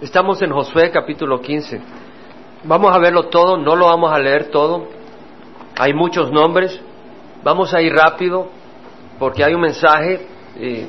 [0.00, 1.80] Estamos en Josué capítulo 15.
[2.64, 4.88] Vamos a verlo todo, no lo vamos a leer todo.
[5.78, 6.80] Hay muchos nombres.
[7.44, 8.48] Vamos a ir rápido
[9.20, 10.26] porque hay un mensaje
[10.58, 10.88] eh,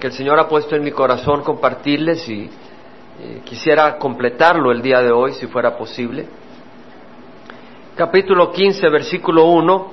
[0.00, 2.50] que el Señor ha puesto en mi corazón compartirles y
[3.20, 6.26] eh, quisiera completarlo el día de hoy si fuera posible.
[7.94, 9.92] Capítulo 15, versículo 1.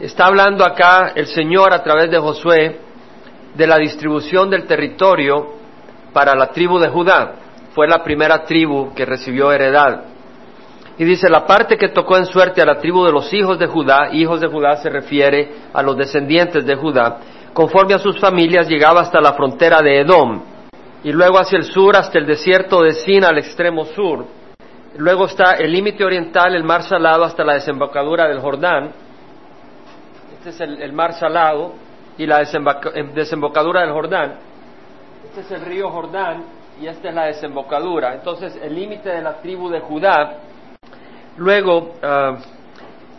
[0.00, 2.80] Está hablando acá el Señor a través de Josué
[3.54, 5.63] de la distribución del territorio
[6.14, 7.32] para la tribu de Judá.
[7.74, 10.04] Fue la primera tribu que recibió heredad.
[10.96, 13.66] Y dice, la parte que tocó en suerte a la tribu de los hijos de
[13.66, 17.18] Judá, hijos de Judá se refiere a los descendientes de Judá,
[17.52, 20.40] conforme a sus familias llegaba hasta la frontera de Edom,
[21.02, 24.24] y luego hacia el sur hasta el desierto de Sin al extremo sur.
[24.96, 28.92] Luego está el límite oriental, el mar salado, hasta la desembocadura del Jordán.
[30.38, 31.74] Este es el, el mar salado
[32.16, 34.38] y la desembocadura del Jordán.
[35.36, 36.44] Este es el río Jordán
[36.80, 38.14] y esta es la desembocadura.
[38.14, 40.36] Entonces, el límite de la tribu de Judá.
[41.38, 42.36] Luego, uh,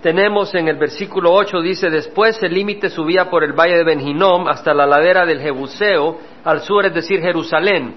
[0.02, 4.48] tenemos en el versículo 8, dice, después el límite subía por el valle de Benjinom
[4.48, 7.96] hasta la ladera del Jebuseo, al sur, es decir, Jerusalén.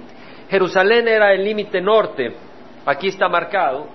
[0.50, 2.34] Jerusalén era el límite norte,
[2.86, 3.86] aquí está marcado.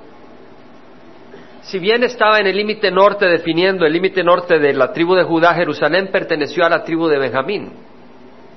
[1.64, 5.26] Si bien estaba en el límite norte definiendo el límite norte de la tribu de
[5.26, 7.73] Judá, Jerusalén perteneció a la tribu de Benjamín.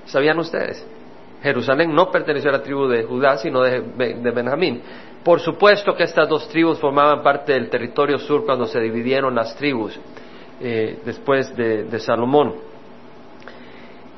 [0.04, 0.86] ¿Sabían ustedes?
[1.47, 3.80] Jerusalén no perteneció a la tribu de Judá, sino de,
[4.34, 4.83] Benjamín.
[5.22, 9.56] Por supuesto que estas dos tribus formaban parte del territorio sur cuando se dividieron las
[9.56, 9.98] tribus
[10.61, 12.55] eh, después de, Salomón.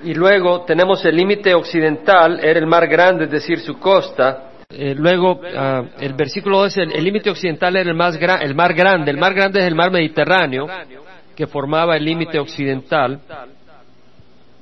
[0.02, 4.44] Y luego tenemos el límite occidental, era el mar grande, es decir, su costa.
[4.70, 9.10] Eh, luego, uh, el versículo 2, el límite occidental era el, más el mar grande.
[9.10, 10.66] El mar grande es el mar Mediterráneo,
[11.34, 13.20] que formaba el límite occidental.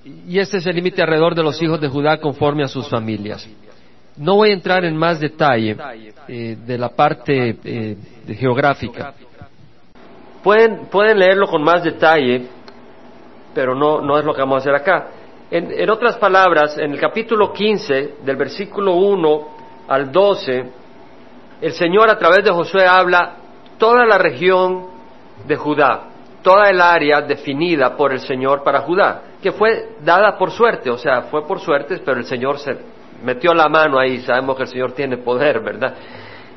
[0.06, 3.48] Y este es el límite alrededor de los hijos de Judá conforme a sus familias.
[4.16, 5.76] No voy a entrar en más detalle
[6.28, 7.96] eh, de la parte eh,
[8.38, 9.14] geográfica.
[10.44, 12.46] Pueden, pueden, leerlo con más detalle,
[13.52, 15.08] pero no, no, es lo que vamos a hacer acá.
[15.50, 19.48] En, en otras palabras, en el capítulo 15, del versículo 1
[19.88, 20.70] al 12,
[21.62, 23.38] el Señor a través de Josué habla
[23.76, 24.86] toda la región
[25.48, 26.10] de Judá,
[26.42, 30.98] toda el área definida por el Señor para Judá, que fue dada por suerte, o
[30.98, 32.76] sea, fue por suerte, pero el Señor se
[33.22, 35.94] metió la mano ahí, sabemos que el Señor tiene poder, ¿verdad?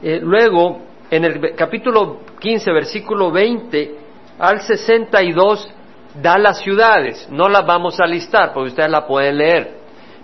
[0.02, 0.80] Eh, luego,
[1.12, 3.96] en el capítulo 15, versículo 20
[4.40, 5.72] al 62,
[6.20, 9.78] da las ciudades, no las vamos a listar, porque ustedes la pueden leer,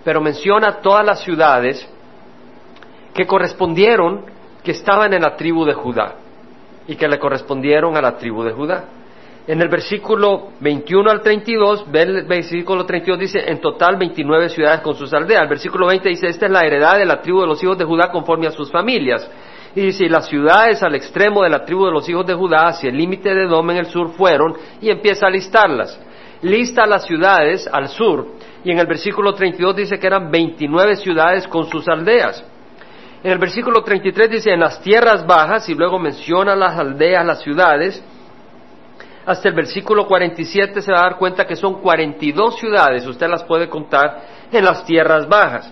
[0.03, 1.87] pero menciona todas las ciudades
[3.13, 4.25] que correspondieron,
[4.63, 6.15] que estaban en la tribu de Judá,
[6.87, 8.85] y que le correspondieron a la tribu de Judá.
[9.47, 14.95] En el versículo 21 al 32, el versículo 32 dice, en total 29 ciudades con
[14.95, 15.43] sus aldeas.
[15.43, 17.85] El versículo 20 dice, esta es la heredad de la tribu de los hijos de
[17.85, 19.29] Judá conforme a sus familias.
[19.75, 22.89] Y dice, las ciudades al extremo de la tribu de los hijos de Judá, hacia
[22.89, 25.99] el límite de Edom en el sur, fueron, y empieza a listarlas.
[26.41, 28.27] Lista las ciudades al sur,
[28.63, 32.43] y en el versículo 32 dice que eran 29 ciudades con sus aldeas.
[33.23, 37.41] En el versículo 33 dice, en las tierras bajas, y luego menciona las aldeas, las
[37.41, 38.03] ciudades,
[39.25, 43.43] hasta el versículo 47 se va a dar cuenta que son 42 ciudades, usted las
[43.43, 44.21] puede contar
[44.51, 45.71] en las tierras bajas.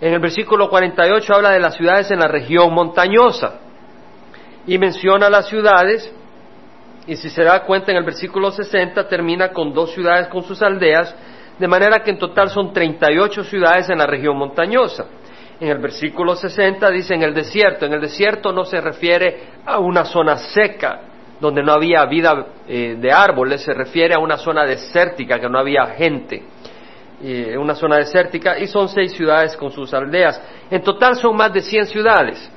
[0.00, 3.60] En el versículo 48 habla de las ciudades en la región montañosa
[4.66, 6.12] y menciona las ciudades
[7.06, 10.62] y si se da cuenta en el versículo 60 termina con dos ciudades con sus
[10.62, 11.14] aldeas,
[11.58, 15.06] de manera que en total son 38 ciudades en la región montañosa.
[15.60, 19.78] En el versículo 60 dice en el desierto, en el desierto no se refiere a
[19.78, 21.09] una zona seca,
[21.40, 25.58] donde no había vida eh, de árboles, se refiere a una zona desértica, que no
[25.58, 26.42] había gente,
[27.22, 30.40] eh, una zona desértica, y son seis ciudades con sus aldeas.
[30.70, 32.50] En total son más de cien ciudades.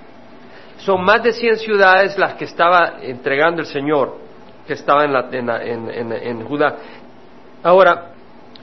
[0.77, 4.17] Son más de cien ciudades las que estaba entregando el Señor,
[4.67, 6.75] que estaba en, la, en, en, en Judá.
[7.63, 8.13] Ahora,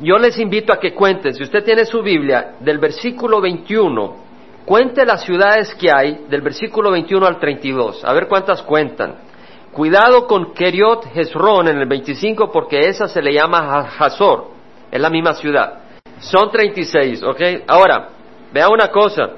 [0.01, 4.17] yo les invito a que cuenten, si usted tiene su Biblia, del versículo 21,
[4.65, 9.30] cuente las ciudades que hay, del versículo 21 al 32, a ver cuántas cuentan.
[9.73, 14.49] Cuidado con Keriot Hezron en el 25 porque esa se le llama Hazor,
[14.91, 15.81] es la misma ciudad.
[16.19, 17.41] Son 36, ¿ok?
[17.69, 18.09] Ahora,
[18.53, 19.31] vea una cosa.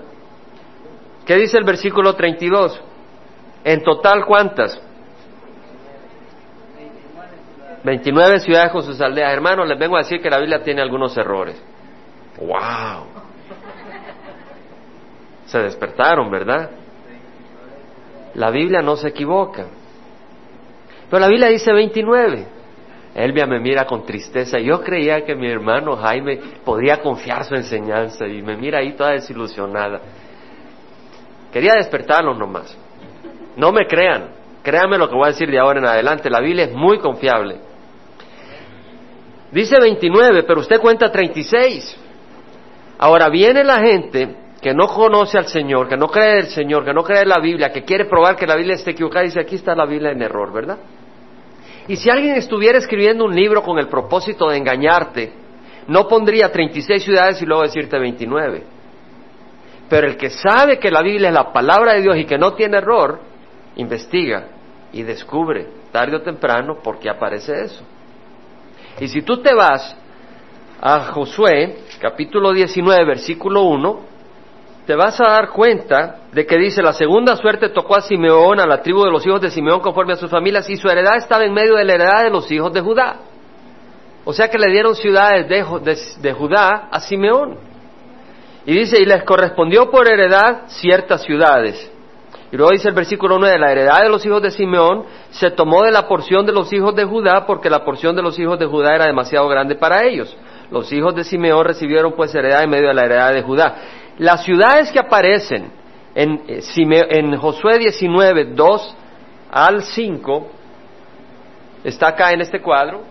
[1.26, 2.80] ¿Qué dice el versículo 32?
[3.64, 4.80] En total, ¿cuántas?
[7.84, 9.32] 29 ciudades con sus aldeas.
[9.32, 11.62] Hermanos, les vengo a decir que la Biblia tiene algunos errores.
[12.38, 13.06] ¡Wow!
[15.46, 16.70] Se despertaron, ¿verdad?
[18.34, 19.66] La Biblia no se equivoca.
[21.12, 22.46] Pero la Biblia dice 29.
[23.14, 24.58] Elvia me mira con tristeza.
[24.58, 29.10] Yo creía que mi hermano Jaime podría confiar su enseñanza y me mira ahí toda
[29.10, 30.00] desilusionada.
[31.52, 32.74] Quería despertarlos nomás.
[33.58, 34.30] No me crean,
[34.62, 37.58] créanme lo que voy a decir de ahora en adelante, la Biblia es muy confiable.
[39.50, 41.94] Dice 29, pero usted cuenta 36.
[42.96, 46.86] Ahora viene la gente que no conoce al Señor, que no cree en el Señor,
[46.86, 49.40] que no cree en la Biblia, que quiere probar que la Biblia está equivocada, dice
[49.40, 50.78] aquí está la Biblia en error, ¿verdad?
[51.88, 55.32] Y si alguien estuviera escribiendo un libro con el propósito de engañarte,
[55.88, 58.64] no pondría 36 ciudades y luego decirte 29.
[59.88, 62.54] Pero el que sabe que la Biblia es la palabra de Dios y que no
[62.54, 63.20] tiene error,
[63.76, 64.48] investiga
[64.92, 67.84] y descubre tarde o temprano por qué aparece eso.
[69.00, 69.96] Y si tú te vas
[70.80, 74.00] a Josué, capítulo 19, versículo 1,
[74.86, 78.66] te vas a dar cuenta de que dice, la segunda suerte tocó a Simeón, a
[78.66, 81.44] la tribu de los hijos de Simeón conforme a sus familias, y su heredad estaba
[81.44, 83.16] en medio de la heredad de los hijos de Judá.
[84.24, 87.58] O sea que le dieron ciudades de, Judá a Simeón.
[88.64, 91.90] Y dice, y les correspondió por heredad ciertas ciudades.
[92.52, 95.82] Y luego dice el versículo 9, la heredad de los hijos de Simeón se tomó
[95.82, 98.66] de la porción de los hijos de Judá porque la porción de los hijos de
[98.66, 100.36] Judá era demasiado grande para ellos.
[100.70, 103.74] Los hijos de Simeón recibieron pues heredad en medio de la heredad de Judá.
[104.18, 105.70] Las ciudades que aparecen
[106.14, 106.62] en, eh,
[107.10, 108.96] en Josué 19, 2
[109.50, 110.50] al 5,
[111.84, 113.02] está acá en este cuadro,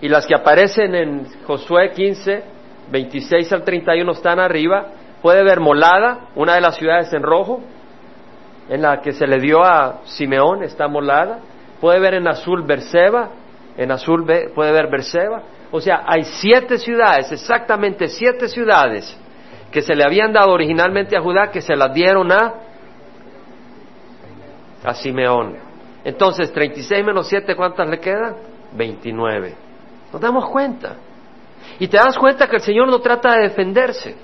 [0.00, 2.42] y las que aparecen en Josué 15,
[2.90, 4.88] 26 al 31 están arriba.
[5.22, 7.60] Puede ver Molada, una de las ciudades en rojo,
[8.68, 11.38] en la que se le dio a Simeón, está Molada.
[11.80, 13.30] Puede ver en azul Berseba,
[13.76, 15.42] en azul puede ver Berseba.
[15.72, 19.18] O sea, hay siete ciudades, exactamente siete ciudades
[19.72, 22.54] que se le habían dado originalmente a Judá, que se las dieron a,
[24.94, 25.56] Simeón.
[26.04, 28.34] Entonces, 36 menos 7, ¿cuántas le quedan?
[28.72, 29.54] 29.
[30.12, 30.96] Nos damos cuenta.
[31.78, 34.14] Y te das cuenta que el Señor no trata de defenderse.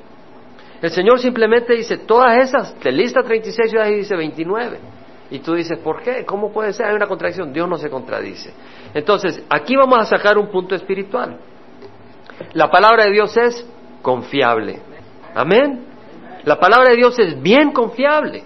[0.83, 4.79] El Señor simplemente dice, todas esas, te lista 36 ciudades y dice 29.
[5.31, 6.25] Y tú dices, ¿por qué?
[6.25, 6.87] ¿Cómo puede ser?
[6.87, 7.53] Hay una contradicción.
[7.53, 8.53] Dios no se contradice.
[8.95, 11.39] Entonces, aquí vamos a sacar un punto espiritual.
[12.55, 13.67] La palabra de Dios es
[14.01, 14.81] confiable.
[15.35, 15.87] Amén.
[16.45, 18.43] La palabra de Dios es bien confiable.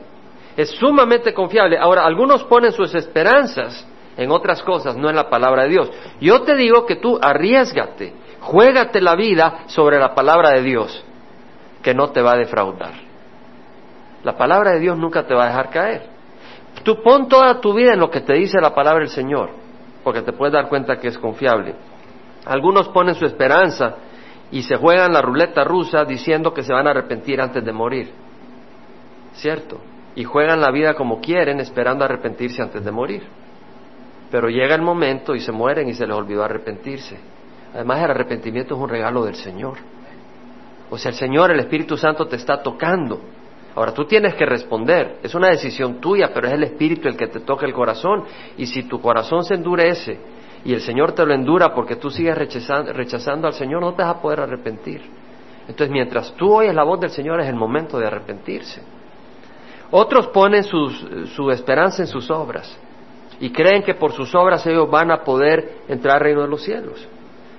[0.57, 1.79] Es sumamente confiable.
[1.79, 3.87] Ahora, algunos ponen sus esperanzas
[4.17, 5.91] en otras cosas, no en la palabra de Dios.
[6.21, 11.05] Yo te digo que tú arriesgate, juégate la vida sobre la palabra de Dios,
[11.83, 12.93] que no te va a defraudar.
[14.25, 16.12] La palabra de Dios nunca te va a dejar caer.
[16.83, 19.51] Tú pon toda tu vida en lo que te dice la palabra del Señor,
[20.03, 21.75] porque te puedes dar cuenta que es confiable.
[22.45, 23.97] Algunos ponen su esperanza
[24.51, 28.13] y se juegan la ruleta rusa diciendo que se van a arrepentir antes de morir.
[29.35, 29.79] ¿Cierto?
[30.15, 33.23] Y juegan la vida como quieren esperando arrepentirse antes de morir.
[34.31, 37.19] Pero llega el momento y se mueren y se les olvidó arrepentirse.
[37.75, 39.79] Además el arrepentimiento es un regalo del Señor.
[40.91, 43.21] O sea, el Señor, el Espíritu Santo te está tocando
[43.75, 47.29] Ahora tú tienes que responder, es una decisión tuya, pero es el Espíritu el que
[47.29, 48.25] te toca el corazón.
[48.59, 50.19] Y si tu corazón se endurece
[50.65, 54.17] y el Señor te lo endura porque tú sigues rechazando, al Señor, no te vas
[54.17, 55.01] a poder arrepentir.
[55.63, 58.83] Entonces, mientras tú oyes la voz del Señor, es el momento de arrepentirse.
[59.91, 62.79] Otros ponen su esperanza en sus obras
[63.41, 66.63] y creen que por sus obras ellos van a poder entrar al reino de los
[66.63, 67.09] cielos.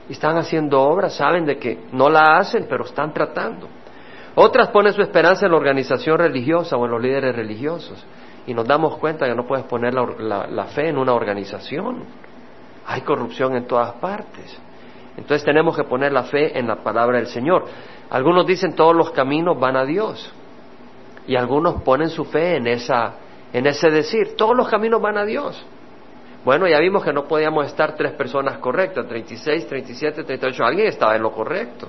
[0.07, 3.67] Y están haciendo obras, saben de que no la hacen, pero están tratando.
[4.35, 8.03] Otras ponen su esperanza en la organización religiosa o en los líderes religiosos.
[8.47, 12.03] Y nos damos cuenta que no puedes poner la, fe en una organización.
[12.87, 14.57] Hay corrupción en todas partes.
[15.15, 17.65] Entonces tenemos que poner la fe en la palabra del Señor.
[18.09, 20.33] Algunos dicen todos los caminos van a Dios.
[21.27, 23.13] Y algunos ponen su fe en, esa,
[23.53, 25.63] en ese decir, todos los caminos van a Dios.
[26.43, 31.15] Bueno, ya vimos que no podíamos estar tres personas correctas, 36, 37, 38, alguien estaba
[31.15, 31.87] en lo correcto.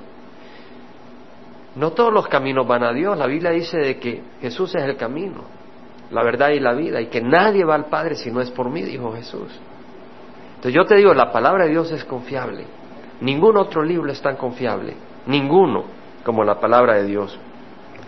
[1.77, 3.19] No todos los caminos van a Dios.
[3.19, 5.43] La Biblia dice de que Jesús es el camino,
[6.11, 8.71] la verdad y la vida, y que nadie va al Padre si no es por
[8.71, 9.61] mí, dijo Jesús.
[10.57, 12.65] Entonces yo te digo, la palabra de Dios es confiable.
[13.21, 14.95] Ningún otro libro es tan confiable,
[15.27, 15.85] ninguno
[16.25, 17.39] como la palabra de Dios.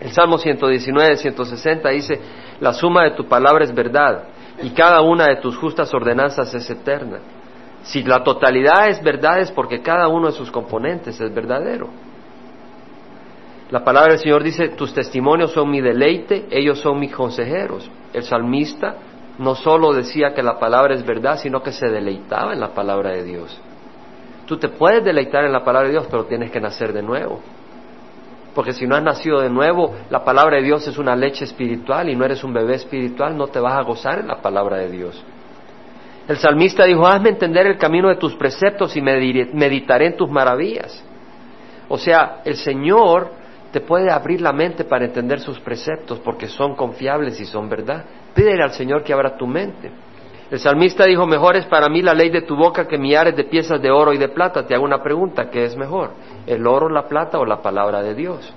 [0.01, 2.21] El Salmo 119, 160 dice,
[2.61, 4.25] la suma de tu palabra es verdad
[4.63, 7.19] y cada una de tus justas ordenanzas es eterna.
[7.83, 11.89] Si la totalidad es verdad es porque cada uno de sus componentes es verdadero.
[13.71, 17.91] La palabra del Señor dice, tus testimonios son mi deleite, ellos son mis consejeros.
[18.13, 18.95] El salmista
[19.39, 23.11] no solo decía que la palabra es verdad, sino que se deleitaba en la palabra
[23.11, 23.61] de Dios.
[24.47, 27.41] Tú te puedes deleitar en la palabra de Dios, pero tienes que nacer de nuevo.
[28.55, 32.09] Porque si no has nacido de nuevo, la palabra de Dios es una leche espiritual
[32.09, 34.89] y no eres un bebé espiritual, no te vas a gozar en la palabra de
[34.89, 35.23] Dios.
[36.29, 41.05] El salmista dijo, hazme entender el camino de tus preceptos y meditaré en tus maravillas.
[41.89, 43.31] O sea, el Señor
[43.73, 48.05] te puede abrir la mente para entender sus preceptos porque son confiables y son verdad.
[48.35, 49.91] Pídele al Señor que abra tu mente.
[50.51, 53.45] El salmista dijo, mejor es para mí la ley de tu boca que millares de
[53.45, 54.65] piezas de oro y de plata.
[54.65, 56.11] Te hago una pregunta, ¿qué es mejor?
[56.47, 58.55] ¿El oro, la plata o la palabra de Dios?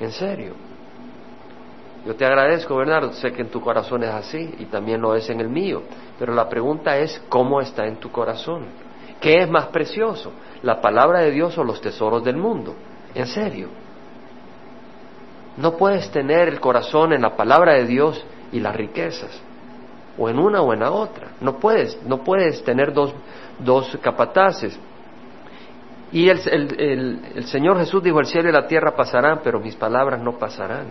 [0.00, 0.54] En serio.
[2.06, 5.28] Yo te agradezco, Bernardo, sé que en tu corazón es así y también lo es
[5.28, 5.82] en el mío,
[6.18, 8.66] pero la pregunta es, ¿cómo está en tu corazón?
[9.20, 10.32] ¿Qué es más precioso?
[10.62, 12.74] ¿La palabra de Dios o los tesoros del mundo?
[13.14, 13.68] En serio.
[15.56, 19.40] No puedes tener el corazón en la palabra de Dios y las riquezas,
[20.18, 21.28] o en una o en la otra.
[21.40, 23.14] No puedes, no puedes tener dos,
[23.58, 24.78] dos capataces.
[26.12, 29.74] Y el, el, el, Señor Jesús dijo, el cielo y la tierra pasarán, pero mis
[29.74, 30.86] palabras no pasarán.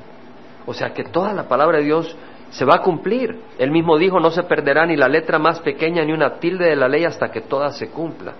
[0.65, 2.15] O sea que toda la palabra de Dios
[2.49, 3.39] se va a cumplir.
[3.57, 6.75] Él mismo dijo, no se perderá ni la letra más pequeña ni una tilde de
[6.75, 8.33] la ley hasta que toda se cumpla.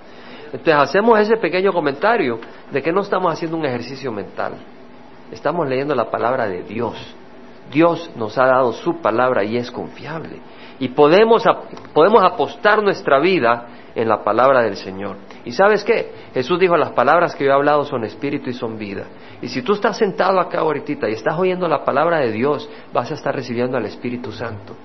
[0.45, 2.39] Entonces hacemos ese pequeño comentario
[2.71, 4.53] de que no estamos haciendo un ejercicio mental.
[5.31, 6.95] Estamos leyendo la palabra de Dios.
[7.71, 10.39] Dios nos ha dado su palabra y es confiable.
[10.79, 11.43] Y podemos,
[11.93, 15.17] podemos apostar nuestra vida en la palabra del Señor.
[15.45, 16.11] ¿Y sabes qué?
[16.33, 19.05] Jesús dijo, las palabras que yo he hablado son espíritu y son vida.
[19.41, 23.09] Y si tú estás sentado acá ahorita y estás oyendo la palabra de Dios, vas
[23.11, 24.75] a estar recibiendo al Espíritu Santo.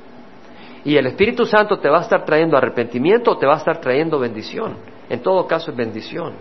[0.85, 3.79] Y el Espíritu Santo te va a estar trayendo arrepentimiento o te va a estar
[3.81, 4.77] trayendo bendición.
[5.11, 6.35] En todo caso es bendición.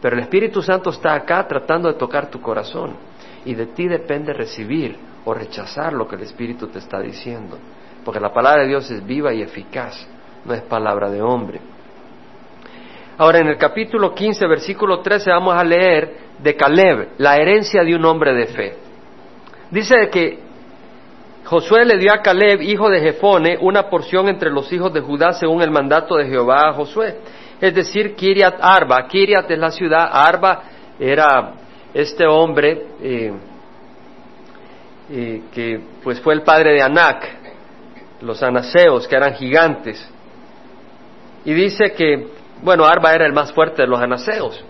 [0.00, 2.94] Pero el Espíritu Santo está acá tratando de tocar tu corazón
[3.46, 7.58] y de ti depende recibir o rechazar lo que el Espíritu te está diciendo,
[8.04, 10.06] porque la palabra de Dios es viva y eficaz,
[10.44, 11.60] no es palabra de hombre.
[13.18, 17.94] Ahora en el capítulo 15, versículo 13 vamos a leer de Caleb, la herencia de
[17.94, 18.76] un hombre de fe.
[19.70, 20.40] Dice que
[21.44, 25.32] Josué le dio a Caleb, hijo de Jefone, una porción entre los hijos de Judá
[25.32, 27.16] según el mandato de Jehová a Josué.
[27.60, 29.06] Es decir, Kiriat Arba.
[29.06, 30.62] Kiriat es la ciudad, Arba
[30.98, 31.65] era
[31.96, 33.32] este hombre eh,
[35.10, 37.26] eh, que pues fue el padre de Anac,
[38.20, 40.06] los anaseos que eran gigantes.
[41.46, 42.28] Y dice que,
[42.62, 44.62] bueno, Arba era el más fuerte de los anaseos.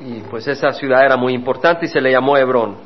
[0.00, 2.76] Y pues esa ciudad era muy importante y se le llamó Hebrón.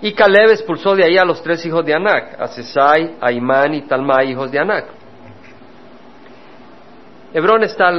[0.00, 3.74] Y Caleb expulsó de ahí a los tres hijos de Anac, a Sesai, a Imán
[3.74, 4.86] y Talmai, hijos de Anac.
[7.32, 7.90] Hebrón está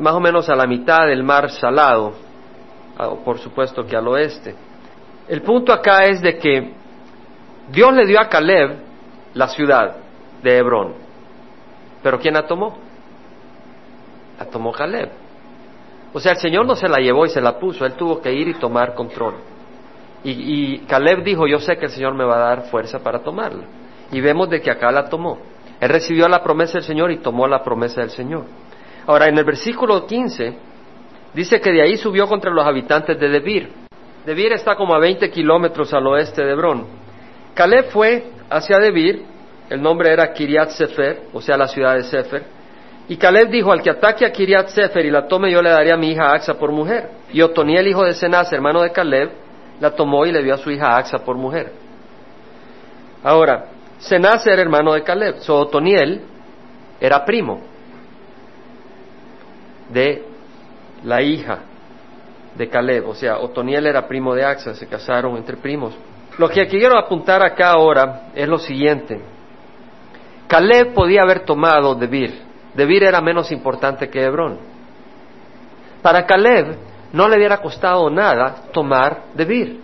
[0.00, 2.25] más o menos a la mitad del mar salado,
[3.24, 4.54] por supuesto que al oeste.
[5.28, 6.72] El punto acá es de que
[7.70, 8.78] Dios le dio a Caleb
[9.34, 9.96] la ciudad
[10.42, 10.94] de Hebrón,
[12.02, 12.78] pero ¿quién la tomó?
[14.38, 15.10] La tomó Caleb.
[16.12, 18.32] O sea, el Señor no se la llevó y se la puso, él tuvo que
[18.32, 19.34] ir y tomar control.
[20.24, 23.20] Y, y Caleb dijo, yo sé que el Señor me va a dar fuerza para
[23.20, 23.64] tomarla.
[24.12, 25.38] Y vemos de que acá la tomó.
[25.80, 28.44] Él recibió la promesa del Señor y tomó la promesa del Señor.
[29.06, 30.56] Ahora, en el versículo 15
[31.36, 33.68] Dice que de ahí subió contra los habitantes de Debir.
[34.24, 36.86] Debir está como a 20 kilómetros al oeste de Hebrón.
[37.52, 39.22] Caleb fue hacia Debir,
[39.68, 42.42] el nombre era Kiriat Sefer, o sea, la ciudad de Sefer.
[43.10, 45.92] Y Caleb dijo, al que ataque a Kiriat Sefer y la tome, yo le daría
[45.92, 47.10] a mi hija Axa por mujer.
[47.30, 49.30] Y Otoniel, hijo de Cenaz, hermano de Caleb,
[49.78, 51.70] la tomó y le dio a su hija Axa por mujer.
[53.22, 53.66] Ahora,
[53.98, 56.22] Cenaz era hermano de Caleb, so Otoniel
[56.98, 57.60] era primo
[59.90, 60.25] de
[61.06, 61.60] la hija
[62.56, 65.96] de Caleb, o sea, Otoniel era primo de Axa, se casaron entre primos.
[66.36, 69.20] Lo que quiero apuntar acá ahora es lo siguiente.
[70.48, 72.42] Caleb podía haber tomado Debir.
[72.74, 74.58] Debir era menos importante que Hebrón.
[76.02, 76.76] Para Caleb
[77.12, 79.80] no le hubiera costado nada tomar Debir.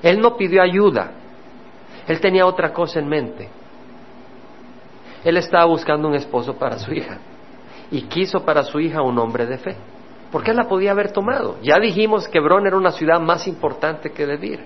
[0.00, 1.10] Él no pidió ayuda.
[2.06, 3.48] Él tenía otra cosa en mente.
[5.24, 7.18] Él estaba buscando un esposo para su hija
[7.90, 9.76] y quiso para su hija un hombre de fe.
[10.30, 11.56] ¿Por qué la podía haber tomado?
[11.62, 14.60] Ya dijimos que Hebrón era una ciudad más importante que Debir.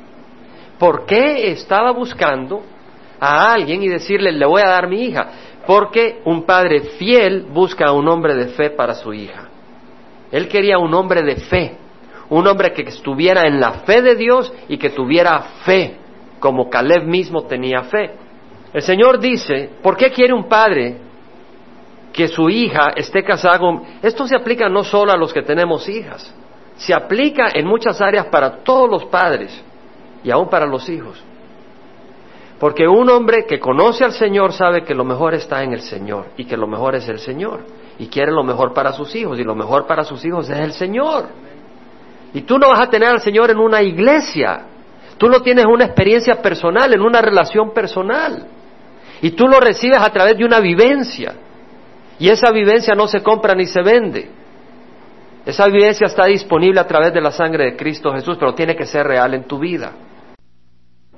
[0.78, 2.62] ¿Por qué estaba buscando
[3.20, 5.28] a alguien y decirle, le voy a dar mi hija?
[5.66, 9.48] Porque un padre fiel busca a un hombre de fe para su hija.
[10.32, 11.76] Él quería un hombre de fe,
[12.30, 15.98] un hombre que estuviera en la fe de Dios y que tuviera fe,
[16.38, 18.12] como Caleb mismo tenía fe.
[18.72, 20.96] El Señor dice, ¿por qué quiere un padre
[22.12, 23.82] que su hija esté casada con...
[24.02, 26.34] Esto se aplica no solo a los que tenemos hijas,
[26.76, 29.62] se aplica en muchas áreas para todos los padres
[30.24, 31.22] y aún para los hijos.
[32.58, 36.26] Porque un hombre que conoce al Señor sabe que lo mejor está en el Señor
[36.36, 37.64] y que lo mejor es el Señor
[37.98, 40.72] y quiere lo mejor para sus hijos y lo mejor para sus hijos es el
[40.72, 41.26] Señor.
[42.34, 44.66] Y tú no vas a tener al Señor en una iglesia,
[45.16, 48.46] tú lo tienes en una experiencia personal, en una relación personal.
[49.22, 51.34] Y tú lo recibes a través de una vivencia.
[52.20, 54.30] Y esa vivencia no se compra ni se vende.
[55.46, 58.84] Esa vivencia está disponible a través de la sangre de Cristo Jesús, pero tiene que
[58.84, 59.92] ser real en tu vida.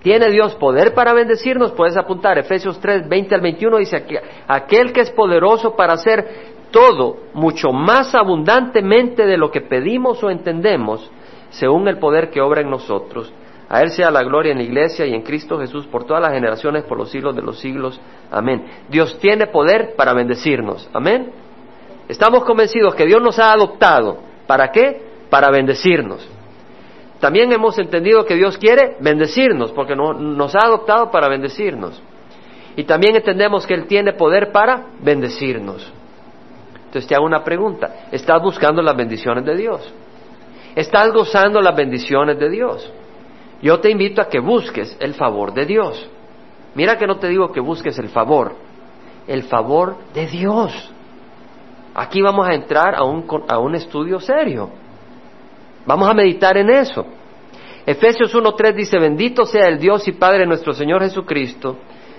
[0.00, 1.72] ¿Tiene Dios poder para bendecirnos?
[1.72, 4.04] Puedes apuntar, Efesios 3, 20 al 21 dice,
[4.46, 10.30] aquel que es poderoso para hacer todo mucho más abundantemente de lo que pedimos o
[10.30, 11.10] entendemos,
[11.50, 13.32] según el poder que obra en nosotros.
[13.72, 16.32] A Él sea la gloria en la iglesia y en Cristo Jesús por todas las
[16.32, 17.98] generaciones, por los siglos de los siglos.
[18.30, 18.66] Amén.
[18.90, 20.90] Dios tiene poder para bendecirnos.
[20.92, 21.32] Amén.
[22.06, 24.18] Estamos convencidos que Dios nos ha adoptado.
[24.46, 25.00] ¿Para qué?
[25.30, 26.28] Para bendecirnos.
[27.18, 32.02] También hemos entendido que Dios quiere bendecirnos, porque nos ha adoptado para bendecirnos.
[32.76, 35.90] Y también entendemos que Él tiene poder para bendecirnos.
[36.76, 38.08] Entonces te hago una pregunta.
[38.12, 39.94] ¿Estás buscando las bendiciones de Dios?
[40.74, 42.92] ¿Estás gozando las bendiciones de Dios?
[43.62, 46.10] Yo te invito a que busques el favor de Dios.
[46.74, 48.56] Mira que no te digo que busques el favor,
[49.28, 50.92] el favor de Dios.
[51.94, 54.70] Aquí vamos a entrar a un, a un estudio serio.
[55.86, 57.06] Vamos a meditar en eso.
[57.86, 61.78] Efesios 1.3 dice, bendito sea el Dios y Padre nuestro Señor Jesucristo,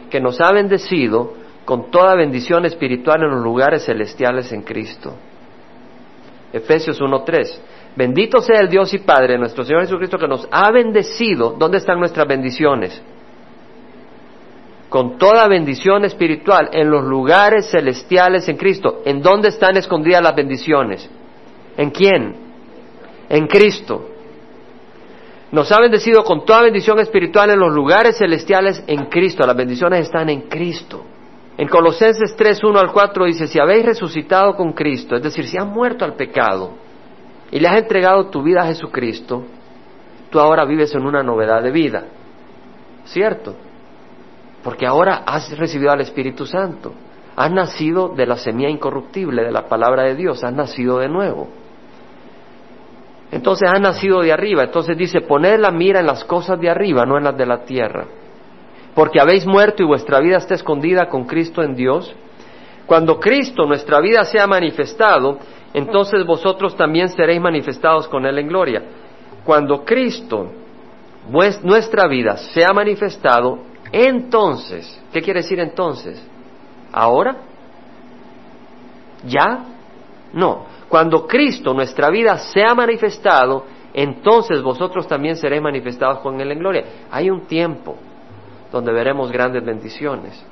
[0.09, 1.33] que nos ha bendecido
[1.65, 5.13] con toda bendición espiritual en los lugares celestiales en Cristo.
[6.51, 7.59] Efesios 1.3.
[7.95, 11.55] Bendito sea el Dios y Padre nuestro Señor Jesucristo que nos ha bendecido.
[11.57, 13.01] ¿Dónde están nuestras bendiciones?
[14.93, 19.01] con toda bendición espiritual en los lugares celestiales en Cristo.
[19.05, 21.09] ¿En dónde están escondidas las bendiciones?
[21.75, 22.35] ¿En quién?
[23.27, 24.07] En Cristo.
[25.51, 29.47] Nos ha bendecido con toda bendición espiritual en los lugares celestiales en Cristo.
[29.47, 31.03] Las bendiciones están en Cristo.
[31.57, 35.57] En Colosenses 3, 1 al 4 dice, si habéis resucitado con Cristo, es decir, si
[35.57, 36.82] has muerto al pecado
[37.53, 39.45] y le has entregado tu vida a Jesucristo,
[40.29, 42.03] tú ahora vives en una novedad de vida.
[43.05, 43.55] ¿Cierto?
[44.63, 46.93] porque ahora has recibido al Espíritu Santo,
[47.35, 51.49] has nacido de la semilla incorruptible de la palabra de Dios, has nacido de nuevo.
[53.31, 57.05] Entonces has nacido de arriba, entonces dice, poned la mira en las cosas de arriba,
[57.05, 58.05] no en las de la tierra,
[58.95, 62.15] porque habéis muerto y vuestra vida está escondida con Cristo en Dios.
[62.85, 65.39] Cuando Cristo, nuestra vida, sea manifestado,
[65.73, 68.83] entonces vosotros también seréis manifestados con Él en gloria.
[69.43, 70.51] Cuando Cristo,
[71.63, 73.59] nuestra vida, sea manifestado,
[73.91, 76.23] entonces, ¿qué quiere decir entonces?
[76.91, 77.37] ¿Ahora?
[79.25, 79.65] ¿Ya?
[80.33, 80.65] No.
[80.89, 86.83] Cuando Cristo, nuestra vida, sea manifestado, entonces vosotros también seréis manifestados con Él en gloria.
[87.11, 87.95] Hay un tiempo
[88.71, 90.43] donde veremos grandes bendiciones.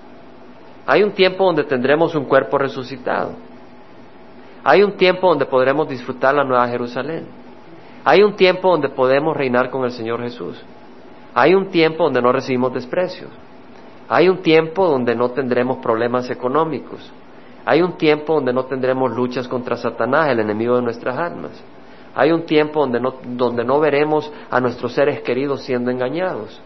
[0.86, 3.34] Hay un tiempo donde tendremos un cuerpo resucitado.
[4.63, 7.26] Hay un tiempo donde podremos disfrutar la nueva Jerusalén.
[8.04, 10.63] Hay un tiempo donde podemos reinar con el Señor Jesús.
[11.34, 13.30] Hay un tiempo donde no recibimos desprecios.
[14.10, 17.12] Hay un tiempo donde no tendremos problemas económicos.
[17.65, 21.52] Hay un tiempo donde no tendremos luchas contra Satanás, el enemigo de nuestras almas.
[22.13, 26.62] Hay un tiempo donde no, donde no veremos a nuestros seres queridos siendo engañados.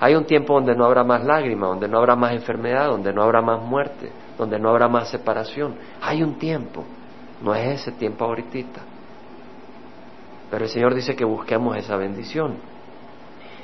[0.00, 3.22] Hay un tiempo donde no habrá más lágrimas, donde no habrá más enfermedad, donde no
[3.22, 5.74] habrá más muerte, donde no habrá más separación.
[6.00, 6.84] Hay un tiempo.
[7.42, 8.80] No es ese tiempo ahorita.
[10.50, 12.56] Pero el Señor dice que busquemos esa bendición.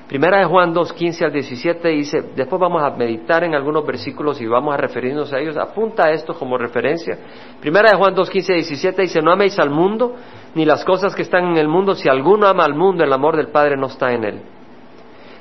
[0.08, 4.38] Primera de Juan 2, 15 al 17 dice, después vamos a meditar en algunos versículos
[4.38, 5.56] y vamos a referirnos a ellos.
[5.56, 7.18] Apunta esto como referencia.
[7.58, 10.14] Primera de Juan 2, 15 al 17 dice, no améis al mundo
[10.54, 11.94] ni las cosas que están en el mundo.
[11.94, 14.42] Si alguno ama al mundo, el amor del Padre no está en él.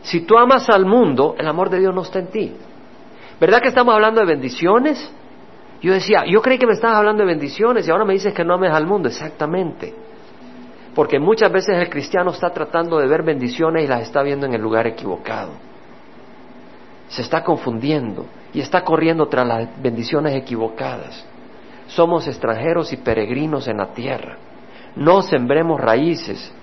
[0.02, 2.54] Si tú amas al mundo, el amor de Dios no está en ti.
[3.41, 5.13] ¿Verdad que estamos hablando de bendiciones?
[5.84, 8.46] Yo decía, yo creí que me estabas hablando de bendiciones y ahora me dices que
[8.46, 9.10] no ames al mundo.
[9.10, 9.93] Exactamente.
[10.96, 14.54] Porque muchas veces el cristiano está tratando de ver bendiciones y las está viendo en
[14.54, 15.52] el lugar equivocado.
[17.10, 21.26] Se está confundiendo y está corriendo tras las bendiciones equivocadas.
[21.88, 24.38] Somos extranjeros y peregrinos en la tierra.
[24.96, 26.54] No sembremos raíces,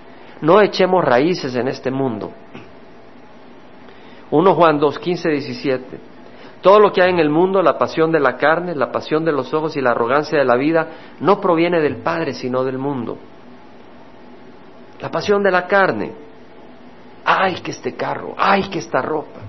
[0.41, 2.31] no echemos raíces en este mundo.
[4.31, 6.10] 1 Juan 2, 15, 17.
[6.61, 9.31] Todo lo que hay en el mundo, la pasión de la carne, la pasión de
[9.31, 10.87] los ojos y la arrogancia de la vida,
[11.19, 13.17] no proviene del Padre, sino del mundo.
[14.99, 16.13] La pasión de la carne.
[17.25, 19.39] Ay, que este carro, ay, que esta ropa.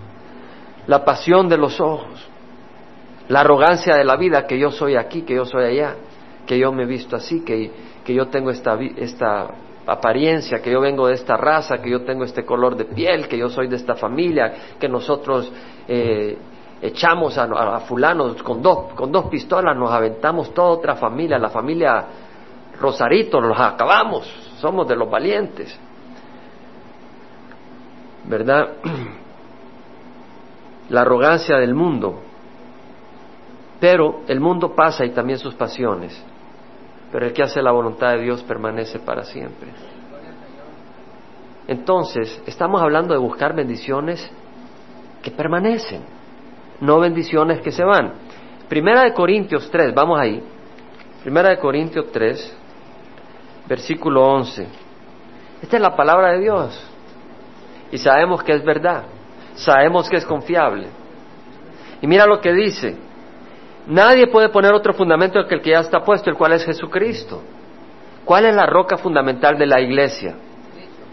[0.86, 2.28] La pasión de los ojos.
[3.28, 5.96] La arrogancia de la vida, que yo soy aquí, que yo soy allá,
[6.46, 7.70] que yo me he visto así, que,
[8.04, 9.48] que yo tengo esta, esta
[9.86, 13.36] apariencia, que yo vengo de esta raza, que yo tengo este color de piel, que
[13.36, 15.52] yo soy de esta familia, que nosotros
[15.88, 16.36] eh,
[16.82, 21.48] echamos a, a, fulanos con dos, con dos pistolas, nos aventamos toda otra familia, la
[21.48, 22.04] familia
[22.80, 24.26] Rosarito, los acabamos,
[24.60, 25.78] somos de los valientes.
[28.24, 28.72] ¿Verdad?
[30.88, 32.20] La arrogancia del mundo.
[33.80, 36.20] Pero el mundo pasa y también sus pasiones.
[37.10, 39.70] pero el que hace la voluntad de Dios permanece para siempre.
[41.68, 44.30] Entonces, estamos hablando de buscar bendiciones
[45.22, 46.02] que permanecen,
[46.82, 48.12] no bendiciones que se van.
[48.68, 50.42] Primera de Corintios 3, vamos ahí.
[51.22, 52.56] Primera de Corintios 3,
[53.68, 54.66] versículo 11.
[55.62, 56.84] Esta es la palabra de Dios.
[57.92, 59.04] Y sabemos que es verdad.
[59.54, 60.88] Sabemos que es confiable.
[62.00, 62.96] Y mira lo que dice.
[63.86, 67.42] Nadie puede poner otro fundamento que el que ya está puesto, el cual es Jesucristo.
[68.24, 70.34] ¿Cuál es la roca fundamental de la iglesia?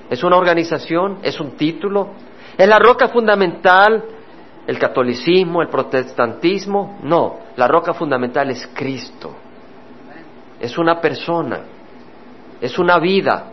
[0.09, 1.19] ¿Es una organización?
[1.21, 2.09] ¿Es un título?
[2.57, 4.03] ¿Es la roca fundamental
[4.69, 6.99] el catolicismo, el protestantismo?
[7.01, 9.35] No, la roca fundamental es Cristo.
[10.59, 11.61] Es una persona,
[12.61, 13.45] es una vida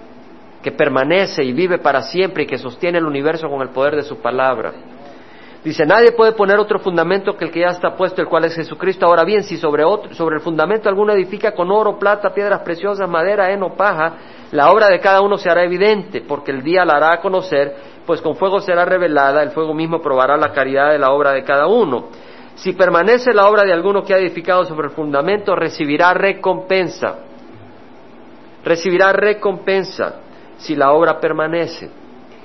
[0.62, 4.02] que permanece y vive para siempre y que sostiene el universo con el poder de
[4.02, 4.74] su palabra.
[5.64, 8.55] Dice, nadie puede poner otro fundamento que el que ya está puesto, el cual es
[8.55, 9.07] Jesucristo.
[9.07, 13.09] Ahora bien, si sobre, otro, sobre el fundamento alguno edifica con oro, plata, piedras preciosas,
[13.09, 14.16] madera, heno, paja,
[14.52, 17.74] la obra de cada uno se hará evidente, porque el día la hará conocer,
[18.07, 21.42] pues con fuego será revelada, el fuego mismo probará la caridad de la obra de
[21.42, 22.09] cada uno.
[22.55, 27.19] Si permanece la obra de alguno que ha edificado sobre el fundamento, recibirá recompensa.
[28.64, 30.21] Recibirá recompensa
[30.57, 31.90] si la obra permanece.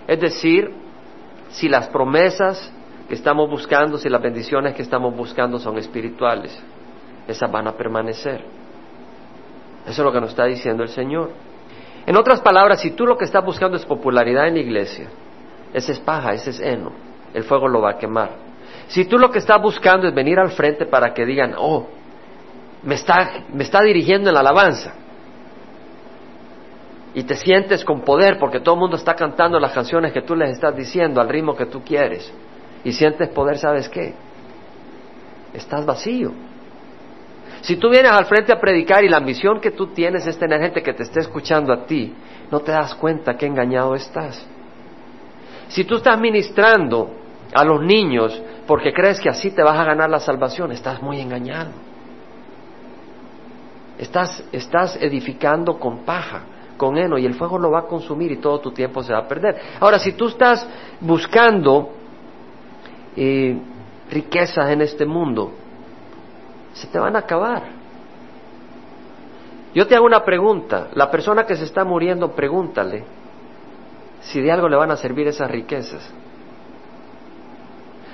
[0.08, 0.74] Es decir,
[1.50, 2.74] si las promesas
[3.08, 6.62] que estamos buscando, si las bendiciones que estamos buscando son espirituales,
[7.28, 8.44] esas van a permanecer.
[9.84, 11.30] Eso es lo que nos está diciendo el Señor.
[12.06, 15.08] En otras palabras, si tú lo que estás buscando es popularidad en la iglesia,
[15.74, 16.92] ese es paja, ese es heno,
[17.34, 18.32] el fuego lo va a quemar.
[18.88, 21.88] Si tú lo que estás buscando es venir al frente para que digan, oh,
[22.84, 24.94] me está, me está dirigiendo en la alabanza,
[27.14, 30.34] y te sientes con poder porque todo el mundo está cantando las canciones que tú
[30.34, 32.32] les estás diciendo al ritmo que tú quieres,
[32.84, 34.14] y sientes poder, ¿sabes qué?
[35.54, 36.32] Estás vacío.
[37.62, 40.60] Si tú vienes al frente a predicar y la ambición que tú tienes es tener
[40.62, 42.14] gente que te esté escuchando a ti,
[42.50, 44.48] no te das cuenta que engañado estás.
[45.72, 47.12] Si tú estás ministrando
[47.54, 51.20] a los niños porque crees que así te vas a ganar la salvación, estás muy
[51.22, 51.72] engañado.
[53.98, 56.42] Estás, estás edificando con paja,
[56.76, 59.20] con heno, y el fuego lo va a consumir y todo tu tiempo se va
[59.20, 59.62] a perder.
[59.80, 60.68] Ahora, si tú estás
[61.00, 61.92] buscando
[63.16, 63.56] y
[64.10, 65.54] riquezas en este mundo,
[66.74, 67.64] se te van a acabar.
[69.74, 73.22] Yo te hago una pregunta, la persona que se está muriendo, pregúntale
[74.22, 76.14] si de algo le van a servir esas riquezas.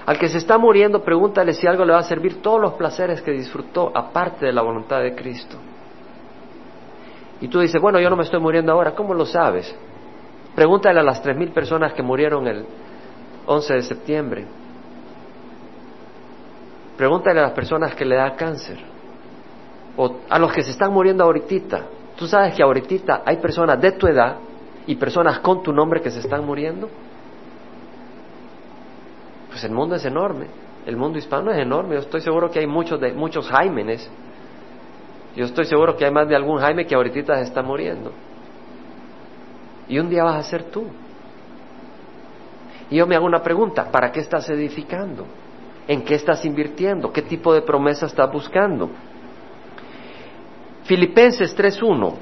[0.06, 3.22] Al que se está muriendo, pregúntale si algo le va a servir todos los placeres
[3.22, 5.58] que disfrutó aparte de la voluntad de Cristo.
[7.42, 9.76] Y tú dices, bueno, yo no me estoy muriendo ahora, ¿cómo lo sabes?
[10.56, 12.66] Pregúntale a las tres mil personas que murieron el
[13.46, 14.46] 11 de septiembre.
[16.96, 18.80] Pregúntale a las personas que le da cáncer
[19.98, 21.86] o a los que se están muriendo ahorita.
[22.16, 24.38] Tú sabes que ahorita hay personas de tu edad
[24.88, 26.90] y personas con tu nombre que se están muriendo.
[29.50, 30.48] Pues el mundo es enorme,
[30.86, 31.96] el mundo hispano es enorme.
[31.96, 34.10] Yo estoy seguro que hay muchos de muchos Jaimenes.
[35.36, 38.12] Yo estoy seguro que hay más de algún Jaime que ahorita se está muriendo.
[39.90, 40.86] Y un día vas a ser tú.
[42.90, 45.26] Y yo me hago una pregunta, ¿para qué estás edificando?
[45.88, 47.12] ¿En qué estás invirtiendo?
[47.12, 48.90] ¿Qué tipo de promesa estás buscando?
[50.84, 52.16] Filipenses 3.1.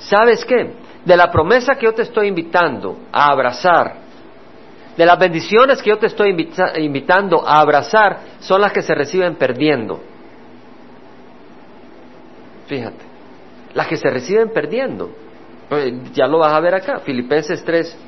[0.00, 0.83] ¿Sabes qué?
[1.04, 3.96] De la promesa que yo te estoy invitando a abrazar,
[4.96, 6.30] de las bendiciones que yo te estoy
[6.78, 10.00] invitando a abrazar, son las que se reciben perdiendo.
[12.66, 13.04] Fíjate,
[13.74, 15.10] las que se reciben perdiendo.
[16.12, 17.98] Ya lo vas a ver acá, Filipenses 3,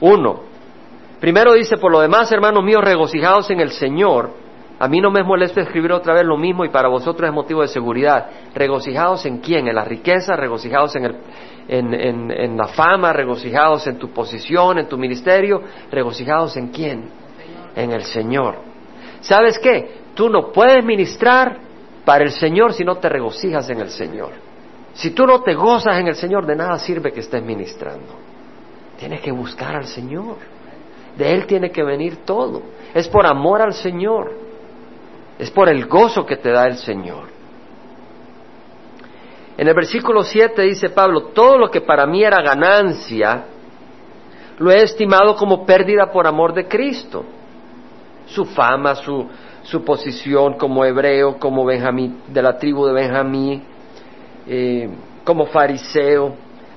[0.00, 0.40] 1.
[1.20, 4.45] Primero dice, por lo demás, hermanos míos, regocijados en el Señor.
[4.78, 7.62] A mí no me molesta escribir otra vez lo mismo y para vosotros es motivo
[7.62, 8.26] de seguridad.
[8.54, 9.68] ¿Regocijados en quién?
[9.68, 11.16] En la riqueza, regocijados en, el,
[11.68, 17.08] en, en, la fama, regocijados en tu posición, en tu ministerio, regocijados en quién?
[17.74, 18.56] En el Señor.
[19.20, 20.02] ¿Sabes qué?
[20.14, 21.58] Tú no puedes ministrar
[22.04, 24.32] para el Señor si no te regocijas en el Señor.
[24.92, 28.14] Si tú no te gozas en el Señor, de nada sirve que estés ministrando.
[28.98, 30.36] Tienes que buscar al Señor.
[31.16, 32.62] De Él tiene que venir todo.
[32.94, 34.45] Es por amor al Señor.
[35.38, 37.28] Es por el gozo que te da el Señor.
[39.58, 43.44] En el versículo 7 dice Pablo, todo lo que para mí era ganancia,
[44.58, 47.24] lo he estimado como pérdida por amor de Cristo.
[48.26, 49.26] Su fama, su,
[49.62, 53.62] su posición como hebreo, como Benjamín, de la tribu de Benjamín,
[54.46, 54.88] eh,
[55.24, 56.34] como fariseo,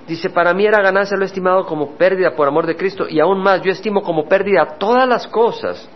[0.09, 3.43] Dice, para mí era ganancia lo estimado como pérdida por amor de Cristo y aún
[3.43, 5.87] más yo estimo como pérdida todas las cosas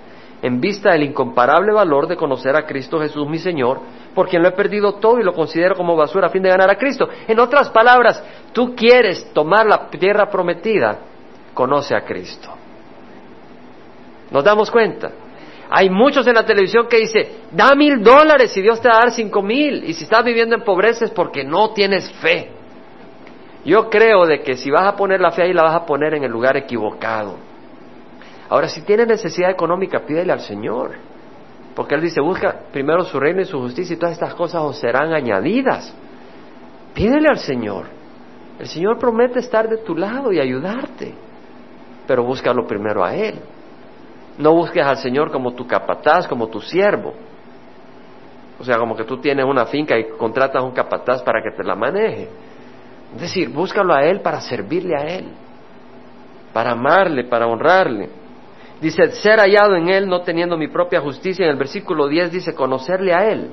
[0.43, 3.79] en vista del incomparable valor de conocer a Cristo Jesús mi Señor,
[4.13, 6.69] por quien lo he perdido todo y lo considero como basura a fin de ganar
[6.69, 7.07] a Cristo.
[7.27, 10.99] En otras palabras, tú quieres tomar la tierra prometida,
[11.53, 12.49] conoce a Cristo.
[14.31, 15.11] ¿Nos damos cuenta?
[15.69, 18.99] Hay muchos en la televisión que dicen, da mil dólares y Dios te va a
[18.99, 19.85] dar cinco mil.
[19.85, 22.51] Y si estás viviendo en pobreza es porque no tienes fe.
[23.63, 26.15] Yo creo de que si vas a poner la fe ahí, la vas a poner
[26.15, 27.52] en el lugar equivocado.
[28.53, 30.91] Ahora, si tienes necesidad económica, pídele al Señor.
[31.75, 34.77] Porque Él dice, busca primero su reino y su justicia y todas estas cosas os
[34.77, 35.91] serán añadidas.
[36.93, 37.87] Pídele al Señor.
[38.59, 41.15] El Señor promete estar de tu lado y ayudarte.
[42.05, 43.39] Pero búscalo primero a Él.
[44.37, 47.15] No busques al Señor como tu capataz, como tu siervo.
[48.59, 51.63] O sea, como que tú tienes una finca y contratas un capataz para que te
[51.63, 52.29] la maneje.
[53.15, 55.25] Es decir, búscalo a Él para servirle a Él,
[56.53, 58.21] para amarle, para honrarle.
[58.83, 61.45] Dice, ser hallado en Él no teniendo mi propia justicia.
[61.45, 63.49] En el versículo 10 dice, conocerle a Él.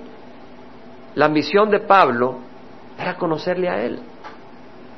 [1.14, 2.40] La misión de Pablo
[2.98, 4.00] era conocerle a Él,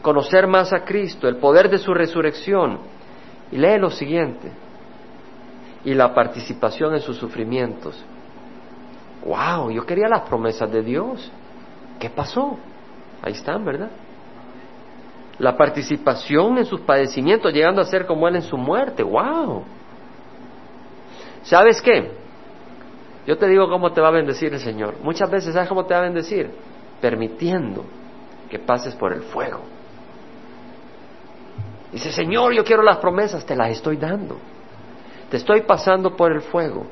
[0.00, 2.78] conocer más a Cristo, el poder de su resurrección.
[3.50, 4.50] Y lee lo siguiente,
[5.84, 8.02] y la participación en sus sufrimientos.
[9.26, 9.70] ¡Wow!
[9.70, 11.30] Yo quería las promesas de Dios.
[12.00, 12.56] ¿Qué pasó?
[13.20, 13.90] Ahí están, ¿verdad?
[15.38, 19.02] La participación en sus padecimientos, llegando a ser como Él en su muerte.
[19.02, 19.64] ¡Wow!
[21.42, 22.12] ¿Sabes qué?
[23.26, 24.96] Yo te digo cómo te va a bendecir el Señor.
[25.02, 26.50] Muchas veces, ¿sabes cómo te va a bendecir?
[27.00, 27.84] Permitiendo
[28.50, 29.60] que pases por el fuego.
[31.92, 34.38] Dice, Señor, yo quiero las promesas, te las estoy dando.
[35.30, 36.86] Te estoy pasando por el fuego.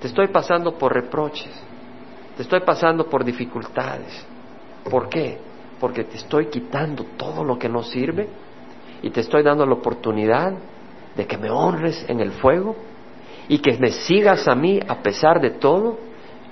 [0.00, 1.52] Te estoy pasando por reproches.
[2.36, 4.24] Te estoy pasando por dificultades.
[4.88, 5.38] ¿Por qué?
[5.78, 8.28] Porque te estoy quitando todo lo que no sirve
[9.02, 10.52] y te estoy dando la oportunidad
[11.16, 12.76] de que me honres en el fuego
[13.50, 15.98] y que me sigas a mí a pesar de todo.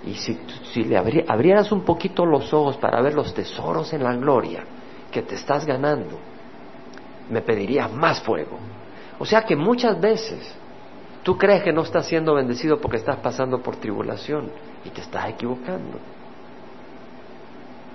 [0.04, 4.64] Y si, le abrieras un poquito los ojos para ver los tesoros en la gloria
[5.10, 6.18] que te estás ganando,
[7.30, 8.58] me pedirías más fuego.
[9.18, 10.54] O sea que muchas veces
[11.28, 14.50] Tú crees que no estás siendo bendecido porque estás pasando por tribulación
[14.82, 15.98] y te estás equivocando.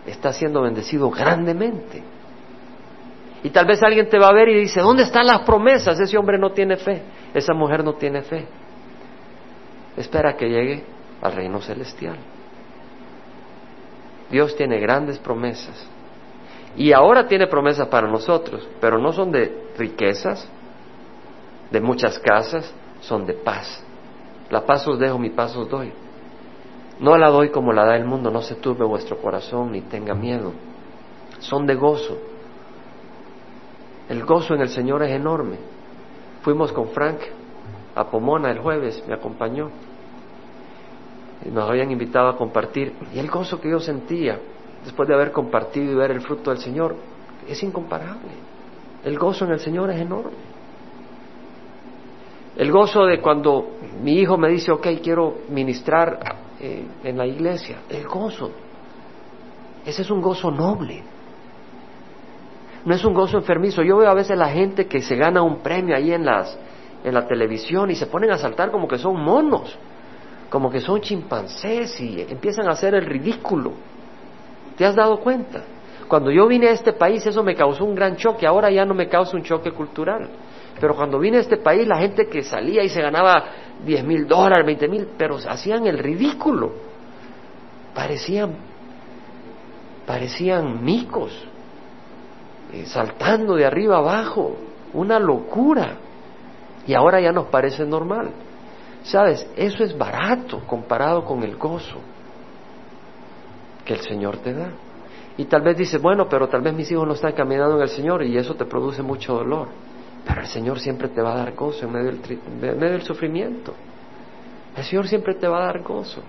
[0.05, 2.03] Estás siendo bendecido grandemente.
[3.41, 5.99] Y tal vez alguien te va a ver y dice, ¿dónde están las promesas?
[5.99, 7.01] Ese hombre no tiene fe,
[7.33, 8.45] esa mujer no tiene fe.
[9.97, 10.83] Espera que llegue
[11.21, 12.17] al reino celestial.
[14.29, 15.87] Dios tiene grandes promesas.
[16.75, 20.49] Y ahora tiene promesas para nosotros, pero no son de riquezas,
[21.69, 23.83] de muchas casas, son de paz.
[24.49, 25.91] La paz os dejo, mi paz os doy.
[26.99, 30.15] No la doy como la da el mundo, no se turbe vuestro corazón ni tenga
[30.15, 30.53] miedo.
[31.39, 32.17] Son de gozo.
[34.09, 35.57] El gozo en el Señor es enorme.
[36.41, 37.19] Fuimos con Frank
[37.95, 39.69] a Pomona el jueves, me acompañó.
[41.51, 42.93] Nos habían invitado a compartir.
[43.13, 44.39] Y el gozo que yo sentía
[44.83, 46.95] después de haber compartido y ver el fruto del Señor
[47.47, 48.31] es incomparable.
[49.03, 50.53] El gozo en el Señor es enorme.
[52.55, 56.19] El gozo de cuando mi hijo me dice, ok, quiero ministrar
[56.59, 57.79] eh, en la iglesia.
[57.89, 58.51] El gozo.
[59.85, 61.03] Ese es un gozo noble.
[62.85, 63.81] No es un gozo enfermizo.
[63.81, 66.57] Yo veo a veces la gente que se gana un premio ahí en, las,
[67.03, 69.77] en la televisión y se ponen a saltar como que son monos,
[70.49, 73.73] como que son chimpancés y empiezan a hacer el ridículo.
[74.77, 75.63] ¿Te has dado cuenta?
[76.07, 78.93] Cuando yo vine a este país eso me causó un gran choque, ahora ya no
[78.93, 80.29] me causa un choque cultural.
[80.79, 83.45] Pero cuando vine a este país, la gente que salía y se ganaba
[83.85, 86.71] 10 mil dólares, 20 mil, pero hacían el ridículo.
[87.93, 88.55] Parecían,
[90.05, 91.31] parecían micos,
[92.73, 94.55] eh, saltando de arriba abajo,
[94.93, 95.97] una locura.
[96.87, 98.31] Y ahora ya nos parece normal.
[99.03, 99.47] ¿Sabes?
[99.55, 101.99] Eso es barato comparado con el gozo
[103.85, 104.69] que el Señor te da.
[105.37, 107.89] Y tal vez dices, bueno, pero tal vez mis hijos no están caminando en el
[107.89, 109.67] Señor y eso te produce mucho dolor.
[110.25, 113.73] Pero el Señor siempre te va a dar gozo en medio del, sufrimiento.
[114.75, 116.21] El Señor siempre te va a dar gozo.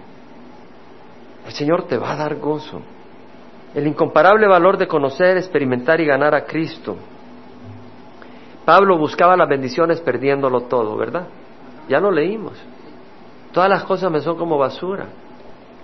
[1.47, 2.81] El Señor te va a dar gozo.
[3.75, 6.97] El incomparable valor de conocer, experimentar y ganar a Cristo.
[8.65, 11.29] Pablo buscaba las bendiciones perdiéndolo todo, ¿verdad?
[11.89, 12.55] Ya lo leímos.
[13.53, 15.07] Todas las cosas me son como basura.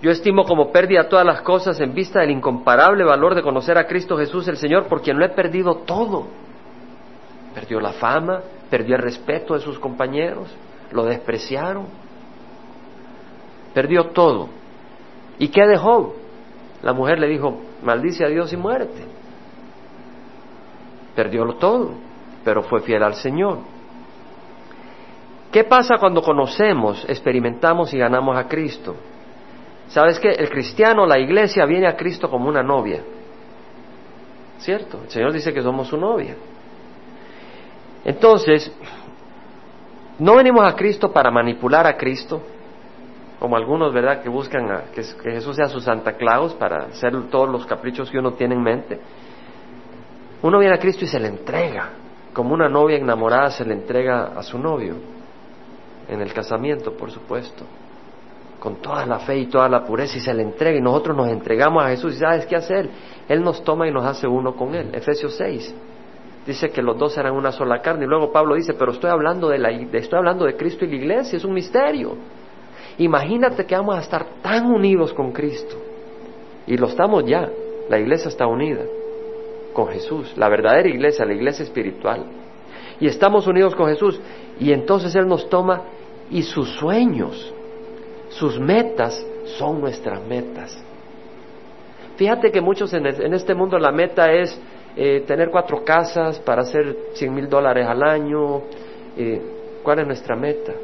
[0.02, 3.86] Yo estimo como pérdida todas las cosas en vista del incomparable valor de conocer a
[3.86, 6.26] Cristo Jesús el Señor, por quien lo he perdido todo
[7.54, 10.48] perdió la fama, perdió el respeto de sus compañeros,
[10.92, 11.86] lo despreciaron,
[13.74, 14.48] perdió todo.
[15.38, 16.14] ¿Y qué dejó?
[16.82, 19.04] La mujer le dijo, maldice a Dios y muerte.
[21.14, 21.94] Perdió todo,
[22.44, 23.58] pero fue fiel al Señor.
[25.52, 28.94] ¿Qué pasa cuando conocemos, experimentamos y ganamos a Cristo?
[29.88, 30.30] ¿Sabes qué?
[30.30, 33.02] El cristiano, la iglesia, viene a Cristo como una novia.
[34.58, 35.00] ¿Cierto?
[35.02, 36.36] El Señor dice que somos su novia.
[38.04, 38.72] Entonces,
[40.20, 42.40] no venimos a Cristo para manipular a Cristo,
[43.40, 47.48] como algunos, ¿verdad?, que buscan que, que, Jesús sea su Santa Claus para hacer todos
[47.48, 49.00] los caprichos que uno tiene en mente.
[50.42, 51.90] Uno viene a Cristo y se le entrega,
[52.32, 54.94] como una novia enamorada se le entrega a su novio,
[56.08, 57.64] en el casamiento, por supuesto,
[58.58, 61.28] con toda la fe y toda la pureza y se le entrega y nosotros nos
[61.28, 62.90] entregamos a Jesús y ¿sabes qué hace Él?
[63.28, 64.90] Él nos toma y nos hace uno con Él.
[64.92, 65.74] Efesios 6
[66.46, 69.48] dice que los dos eran una sola carne y luego Pablo dice, pero estoy hablando
[69.48, 72.16] de, la, estoy hablando de Cristo y la iglesia, es un misterio.
[72.98, 75.76] Imagínate que vamos a estar tan unidos con Cristo
[76.66, 77.48] y lo estamos ya,
[77.88, 78.82] la iglesia está unida
[79.72, 82.24] con Jesús, la verdadera iglesia, la iglesia espiritual.
[83.00, 84.20] Y estamos unidos con Jesús
[84.58, 85.82] y entonces Él nos toma
[86.30, 87.52] y sus sueños,
[88.28, 89.26] sus metas
[89.58, 90.84] son nuestras metas.
[92.16, 94.60] Fíjate que muchos en, este mundo la meta es
[94.96, 98.62] eh, tener cuatro casas para hacer cien mil dólares al año.
[99.16, 99.40] Eh,
[99.82, 100.74] ¿Cuál es nuestra meta?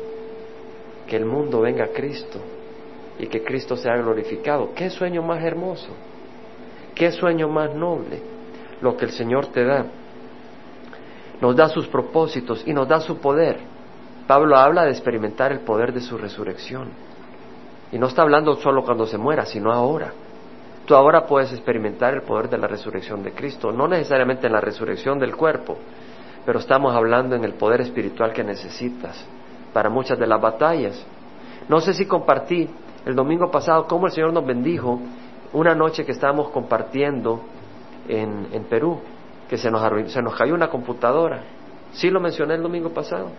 [1.06, 2.40] Que el mundo venga a Cristo
[3.18, 4.70] y que Cristo sea glorificado.
[4.74, 5.88] ¿Qué sueño más hermoso?
[6.94, 8.35] ¿Qué sueño más noble?
[8.80, 9.86] Lo que el Señor te da.
[11.40, 13.58] Nos da sus propósitos y nos da su poder.
[14.26, 16.90] Pablo habla de experimentar el poder de su resurrección.
[17.92, 20.12] Y no está hablando solo cuando se muera, sino ahora.
[20.86, 24.60] Tú ahora puedes experimentar el poder de la resurrección de Cristo, no necesariamente en la
[24.60, 25.76] resurrección del cuerpo,
[26.44, 29.24] pero estamos hablando en el poder espiritual que necesitas
[29.72, 31.04] para muchas de las batallas.
[31.68, 32.68] No sé si compartí
[33.04, 35.00] el domingo pasado cómo el Señor nos bendijo
[35.52, 37.40] una noche que estábamos compartiendo
[38.08, 39.00] en, en Perú,
[39.48, 41.42] que se nos, se nos cayó una computadora.
[41.92, 43.30] Sí lo mencioné el domingo pasado.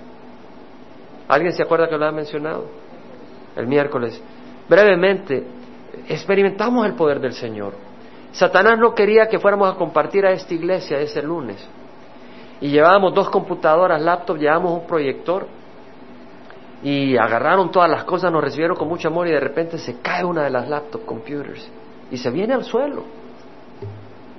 [1.28, 2.66] ¿Alguien se acuerda que lo había mencionado?
[3.56, 4.22] El miércoles.
[4.70, 5.46] Brevemente,
[6.08, 7.74] experimentamos el poder del Señor.
[8.32, 11.68] Satanás no quería que fuéramos a compartir a esta iglesia ese lunes.
[12.62, 15.48] Y llevábamos dos computadoras, laptop, llevábamos un proyector
[16.84, 20.24] y agarraron todas las cosas, nos recibieron con mucho amor y de repente se cae
[20.24, 21.70] una de las laptop computers
[22.12, 23.04] y se viene al suelo.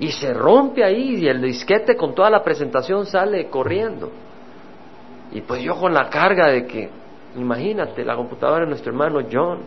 [0.01, 4.11] Y se rompe ahí y el disquete con toda la presentación sale corriendo.
[5.33, 6.89] Y pues yo con la carga de que,
[7.37, 9.59] imagínate, la computadora de nuestro hermano John,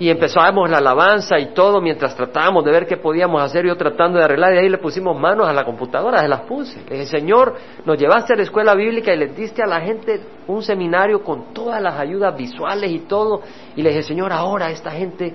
[0.00, 4.18] y empezamos la alabanza y todo mientras tratábamos de ver qué podíamos hacer, yo tratando
[4.18, 6.82] de arreglar, y ahí le pusimos manos a la computadora, se las puse.
[6.88, 10.18] Le dije, Señor, nos llevaste a la escuela bíblica y le diste a la gente
[10.46, 13.42] un seminario con todas las ayudas visuales y todo,
[13.76, 15.34] y le dije, Señor, ahora esta gente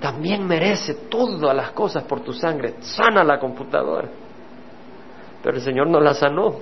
[0.00, 4.08] también merece todas las cosas por tu sangre, sana la computadora.
[5.42, 6.54] Pero el Señor no la sanó.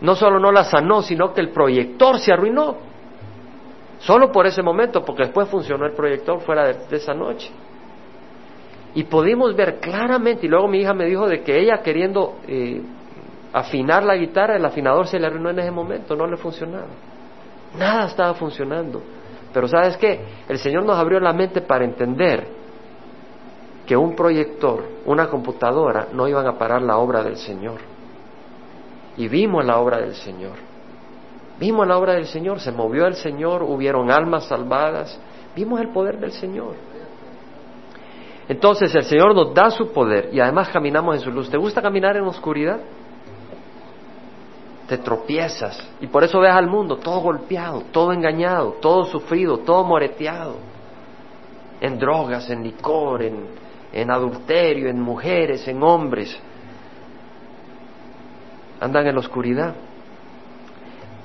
[0.00, 2.76] No solo no la sanó, sino que el proyector se arruinó.
[3.98, 7.50] Solo por ese momento, porque después funcionó el proyector fuera de, esa noche.
[8.94, 12.82] Y pudimos ver claramente, y luego mi hija me dijo de que ella queriendo eh,
[13.52, 16.88] afinar la guitarra, el afinador se le arruinó en ese momento, no le funcionaba.
[17.78, 19.02] Nada estaba funcionando.
[19.56, 22.46] Pero sabes qué, el Señor nos abrió la mente para entender
[23.86, 27.80] que un proyector, una computadora, no iban a parar la obra del Señor.
[29.16, 30.56] Y vimos la obra del Señor.
[31.58, 35.18] Vimos la obra del Señor, se movió el Señor, hubieron almas salvadas,
[35.54, 36.74] vimos el poder del Señor.
[38.50, 41.48] Entonces el Señor nos da su poder y además caminamos en su luz.
[41.48, 42.78] ¿Te gusta caminar en oscuridad?
[44.88, 49.82] Te tropiezas y por eso ves al mundo todo golpeado, todo engañado, todo sufrido, todo
[49.82, 50.56] moreteado,
[51.80, 53.48] en drogas, en licor, en,
[53.92, 56.38] en adulterio, en mujeres, en hombres.
[58.80, 59.74] Andan en la oscuridad.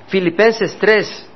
[0.08, 1.30] Filipenses 3,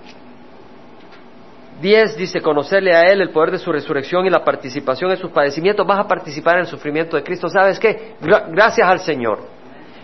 [1.80, 5.30] 10 dice, conocerle a Él el poder de su resurrección y la participación en sus
[5.30, 7.48] padecimientos, vas a participar en el sufrimiento de Cristo.
[7.48, 8.14] ¿Sabes qué?
[8.20, 9.55] gracias al Señor.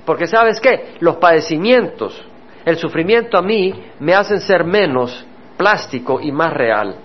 [0.04, 0.94] Porque sabes qué?
[1.00, 2.20] Los padecimientos,
[2.64, 6.96] el sufrimiento a mí me hacen ser menos plástico y más real.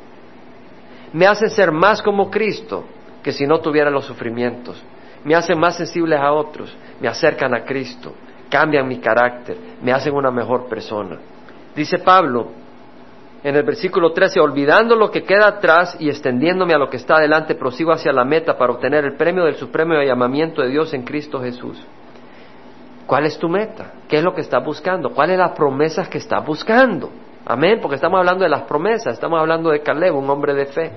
[1.14, 2.86] Me hacen ser más como Cristo
[3.24, 4.82] que si no tuviera los sufrimientos.
[5.24, 8.14] Me hacen más sensibles a otros, me acercan a Cristo,
[8.50, 11.18] cambian mi carácter, me hacen una mejor persona.
[11.76, 12.52] Dice Pablo
[13.44, 17.18] en el versículo 13, olvidando lo que queda atrás y extendiéndome a lo que está
[17.18, 21.04] adelante, prosigo hacia la meta para obtener el premio del supremo llamamiento de Dios en
[21.04, 21.78] Cristo Jesús.
[23.08, 23.94] ¿Cuál es tu meta?
[24.10, 25.12] ¿Qué es lo que estás buscando?
[25.12, 27.10] ¿Cuáles son las promesas que estás buscando?
[27.46, 30.92] Amén, porque estamos hablando de las promesas, estamos hablando de Caleb, un hombre de fe.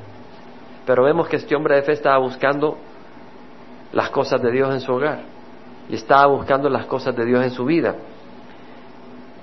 [0.84, 2.76] Pero vemos que este hombre de fe estaba buscando
[3.92, 5.20] las cosas de Dios en su hogar
[5.88, 7.94] y estaba buscando las cosas de Dios en su vida.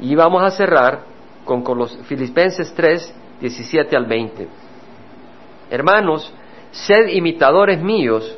[0.01, 0.99] Y vamos a cerrar
[1.45, 4.47] con, con los Filipenses 3, 17 al 20.
[5.70, 6.34] Hermanos,
[6.72, 8.38] sed imitadores míos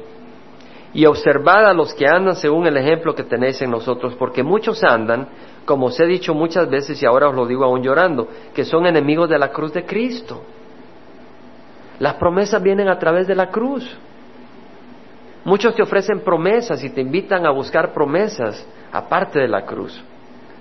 [0.94, 4.84] y observad a los que andan según el ejemplo que tenéis en nosotros, porque muchos
[4.84, 5.28] andan,
[5.66, 8.88] como os he dicho muchas veces y ahora os lo digo aún llorando, que son
[8.88, 10.42] enemigos de la cruz de Cristo.
[12.00, 13.98] Las promesas vienen a través de la cruz.
[15.46, 20.02] Muchos te ofrecen promesas y te invitan a buscar promesas aparte de la cruz.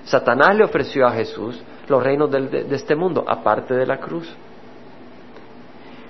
[0.04, 4.28] Satanás le ofreció a Jesús los reinos de, de este mundo aparte de la cruz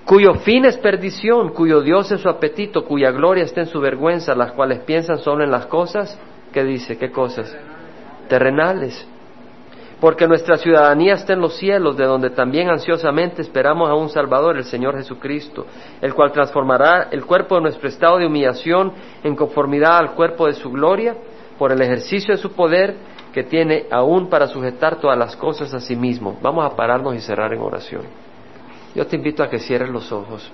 [0.09, 4.35] cuyo fin es perdición, cuyo Dios es su apetito, cuya gloria está en su vergüenza,
[4.35, 6.19] las cuales piensan solo en las cosas,
[6.51, 6.97] ¿qué dice?
[6.97, 7.55] ¿Qué cosas?
[8.27, 9.07] Terrenales.
[10.01, 14.57] Porque nuestra ciudadanía está en los cielos, de donde también ansiosamente esperamos a un Salvador,
[14.57, 15.67] el Señor Jesucristo,
[16.01, 20.55] el cual transformará el cuerpo de nuestro estado de humillación en conformidad al cuerpo de
[20.55, 21.17] su gloria,
[21.59, 22.97] por el ejercicio de su poder
[23.35, 26.39] que tiene aún para sujetar todas las cosas a sí mismo.
[26.41, 28.28] Vamos a pararnos y cerrar en oración.
[28.95, 30.51] Yo te invito a que cierres los ojos.